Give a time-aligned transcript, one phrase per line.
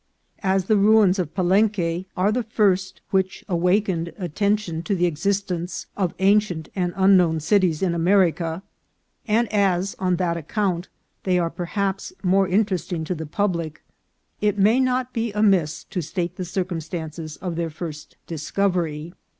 [0.41, 6.15] As the ruins of Palenque are the first which awakened attention to the existence of
[6.17, 8.63] ancient and unknown cities in America,
[9.27, 10.87] and as, on that account,
[11.21, 13.83] they are perhaps more interesting to the public,
[14.41, 19.13] it may not be amiss to state the circumstances of their first discovery.